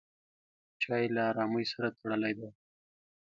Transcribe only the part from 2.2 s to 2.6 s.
دی.